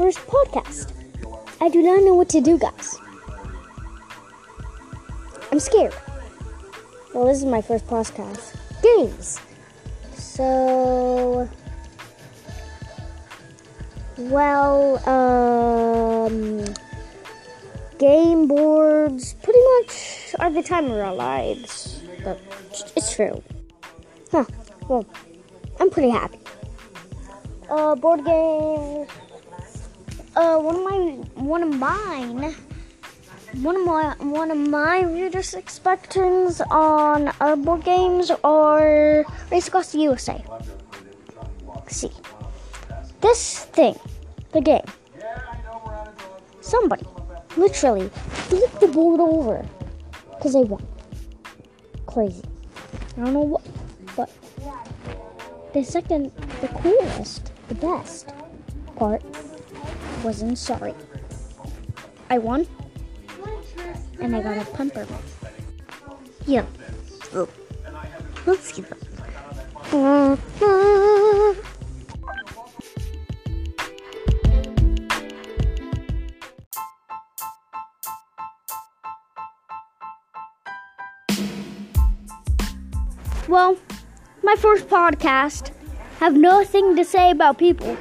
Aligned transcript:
first 0.00 0.20
podcast. 0.20 0.92
I 1.60 1.68
do 1.68 1.82
not 1.82 2.02
know 2.02 2.14
what 2.14 2.30
to 2.30 2.40
do, 2.40 2.56
guys. 2.56 2.96
I'm 5.52 5.60
scared. 5.60 5.94
Well, 7.12 7.26
this 7.26 7.36
is 7.36 7.44
my 7.44 7.60
first 7.60 7.86
podcast. 7.86 8.56
Games. 8.82 9.38
So, 10.14 11.46
well, 14.16 15.06
um, 15.06 16.64
game 17.98 18.48
boards 18.48 19.34
pretty 19.42 19.60
much 19.76 20.34
are 20.38 20.50
the 20.50 20.62
time 20.62 20.86
of 20.86 20.96
our 20.96 21.14
lives. 21.14 22.00
But 22.24 22.40
it's 22.96 23.14
true. 23.14 23.42
Huh. 24.32 24.46
Well, 24.88 25.04
I'm 25.78 25.90
pretty 25.90 26.08
happy. 26.08 26.38
Uh, 27.68 27.94
board 27.96 28.24
games. 28.24 29.10
Uh, 30.40 30.58
one 30.58 30.74
of 30.74 30.82
my, 30.82 30.96
one 31.34 31.62
of 31.62 31.68
mine, 31.68 32.54
one 33.60 33.76
of 33.76 33.84
my, 33.84 34.14
one 34.20 34.50
of 34.50 34.56
my 34.56 35.04
weirdest 35.04 35.54
expectations 35.54 36.62
on 36.70 37.30
board 37.62 37.84
games 37.84 38.30
are 38.42 39.26
Race 39.52 39.68
Across 39.68 39.92
the 39.92 39.98
USA. 39.98 40.42
see, 41.88 42.10
this 43.20 43.66
thing, 43.66 43.94
the 44.52 44.62
game. 44.62 44.88
Somebody 46.62 47.04
literally 47.58 48.08
flipped 48.48 48.80
the 48.80 48.88
board 48.88 49.20
over 49.20 49.62
because 50.30 50.54
they 50.54 50.64
won. 50.64 50.82
Crazy. 52.06 52.44
I 53.18 53.24
don't 53.24 53.34
know 53.34 53.40
what, 53.40 53.66
but 54.16 54.30
the 55.74 55.84
second, 55.84 56.32
the 56.62 56.68
coolest, 56.68 57.52
the 57.68 57.74
best 57.74 58.32
part 58.96 59.22
wasn't 60.24 60.58
sorry. 60.58 60.94
I 62.28 62.38
won, 62.38 62.66
and 64.20 64.36
I 64.36 64.42
got 64.42 64.58
a 64.58 64.64
pumper. 64.70 65.06
Yeah. 66.46 66.64
Oh. 67.34 67.48
Let's 68.46 68.72
see 68.72 68.82
that. 68.82 68.98
Well, 83.48 83.76
my 84.42 84.54
first 84.56 84.88
podcast. 84.88 85.72
Have 86.20 86.36
nothing 86.36 86.96
to 86.96 87.04
say 87.04 87.30
about 87.30 87.56
people. 87.58 87.96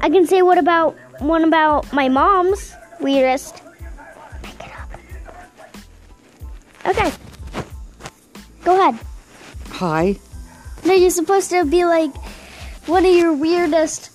I 0.00 0.08
can 0.08 0.26
say 0.26 0.42
what 0.42 0.58
about 0.58 0.96
one 1.20 1.44
about 1.44 1.92
my 1.92 2.08
mom's 2.08 2.74
weirdest. 3.00 3.62
Make 4.42 4.54
it 4.60 4.72
up. 4.78 4.90
Okay. 6.86 7.12
Go 8.64 8.78
ahead. 8.80 8.98
Hi. 9.72 10.16
No, 10.84 10.94
you're 10.94 11.10
supposed 11.10 11.50
to 11.50 11.64
be 11.64 11.84
like 11.84 12.14
one 12.86 13.04
of 13.04 13.14
your 13.14 13.32
weirdest 13.34 14.10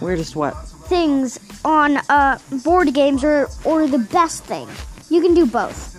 Weirdest 0.00 0.36
what? 0.36 0.52
things 0.88 1.38
on 1.64 1.96
uh, 2.08 2.38
board 2.64 2.92
games 2.92 3.24
or 3.24 3.48
or 3.64 3.86
the 3.86 3.98
best 3.98 4.44
thing. 4.44 4.68
You 5.08 5.22
can 5.22 5.34
do 5.34 5.46
both. 5.46 5.90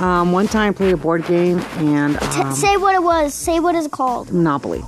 Um, 0.00 0.32
one 0.32 0.46
time 0.46 0.70
I 0.70 0.76
played 0.76 0.92
a 0.92 0.96
board 0.96 1.24
game 1.26 1.58
and 1.78 2.18
T- 2.18 2.40
um, 2.42 2.54
say 2.54 2.76
what 2.76 2.94
it 2.94 3.02
was. 3.02 3.32
Say 3.32 3.60
what 3.60 3.74
it's 3.74 3.88
called. 3.88 4.30
Monopoly. 4.32 4.84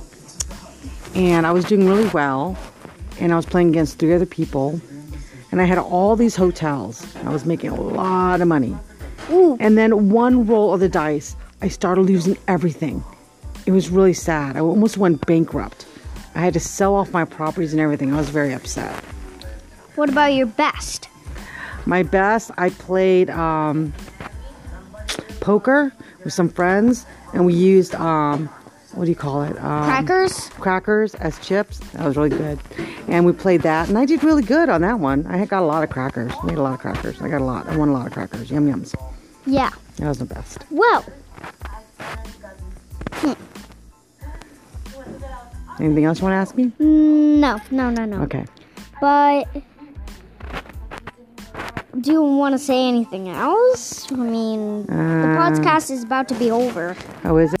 And 1.15 1.45
I 1.45 1.51
was 1.51 1.65
doing 1.65 1.87
really 1.87 2.07
well. 2.09 2.57
And 3.19 3.33
I 3.33 3.35
was 3.35 3.45
playing 3.45 3.69
against 3.69 3.99
three 3.99 4.13
other 4.13 4.25
people. 4.25 4.79
And 5.51 5.61
I 5.61 5.65
had 5.65 5.77
all 5.77 6.15
these 6.15 6.35
hotels. 6.35 7.05
I 7.25 7.29
was 7.29 7.45
making 7.45 7.71
a 7.71 7.81
lot 7.81 8.41
of 8.41 8.47
money. 8.47 8.75
Ooh. 9.31 9.57
And 9.59 9.77
then 9.77 10.09
one 10.09 10.45
roll 10.45 10.73
of 10.73 10.79
the 10.79 10.89
dice, 10.89 11.35
I 11.61 11.67
started 11.67 12.01
losing 12.01 12.37
everything. 12.47 13.03
It 13.65 13.71
was 13.71 13.89
really 13.89 14.13
sad. 14.13 14.55
I 14.55 14.61
almost 14.61 14.97
went 14.97 15.25
bankrupt. 15.25 15.85
I 16.35 16.39
had 16.39 16.53
to 16.53 16.59
sell 16.59 16.95
off 16.95 17.11
my 17.11 17.25
properties 17.25 17.73
and 17.73 17.81
everything. 17.81 18.13
I 18.13 18.17
was 18.17 18.29
very 18.29 18.53
upset. 18.53 18.93
What 19.95 20.09
about 20.09 20.33
your 20.33 20.45
best? 20.45 21.09
My 21.85 22.03
best, 22.03 22.51
I 22.57 22.69
played 22.69 23.29
um, 23.29 23.93
poker 25.39 25.91
with 26.23 26.33
some 26.33 26.49
friends, 26.49 27.05
and 27.33 27.45
we 27.45 27.53
used 27.53 27.95
um, 27.95 28.49
what 28.93 29.05
do 29.05 29.09
you 29.11 29.15
call 29.15 29.43
it? 29.43 29.51
Um, 29.57 29.83
Crackers? 29.85 30.49
Crackers 30.49 31.15
as 31.15 31.37
chips. 31.39 31.79
That 31.93 32.05
was 32.05 32.17
really 32.17 32.29
good, 32.29 32.59
and 33.07 33.25
we 33.25 33.31
played 33.33 33.61
that, 33.61 33.87
and 33.89 33.97
I 33.97 34.05
did 34.05 34.23
really 34.23 34.43
good 34.43 34.69
on 34.69 34.81
that 34.81 34.99
one. 34.99 35.25
I 35.27 35.45
got 35.45 35.61
a 35.61 35.65
lot 35.65 35.83
of 35.83 35.89
crackers. 35.89 36.31
Made 36.43 36.57
a 36.57 36.61
lot 36.61 36.73
of 36.73 36.79
crackers. 36.79 37.21
I 37.21 37.29
got 37.29 37.41
a 37.41 37.43
lot. 37.45 37.67
I 37.67 37.77
won 37.77 37.89
a 37.89 37.93
lot 37.93 38.07
of 38.07 38.13
crackers. 38.13 38.49
Yum 38.51 38.67
yums. 38.71 38.93
Yeah. 39.45 39.69
That 39.97 40.07
was 40.07 40.19
the 40.19 40.25
best. 40.25 40.59
Well, 40.71 41.05
Anything 45.79 46.03
else 46.03 46.19
you 46.19 46.23
want 46.27 46.33
to 46.33 46.37
ask 46.37 46.55
me? 46.55 46.73
no, 46.79 47.57
no, 47.71 47.89
no, 47.89 48.03
no. 48.05 48.21
Okay. 48.23 48.45
But 48.99 49.45
do 52.01 52.11
you 52.11 52.21
want 52.21 52.53
to 52.53 52.59
say 52.59 52.85
anything 52.87 53.29
else? 53.29 54.11
I 54.11 54.15
mean, 54.15 54.85
the 54.87 54.93
Uh, 54.93 55.37
podcast 55.37 55.89
is 55.89 56.03
about 56.03 56.27
to 56.29 56.35
be 56.35 56.51
over. 56.51 56.97
Oh, 57.23 57.37
is 57.37 57.53
it? 57.53 57.58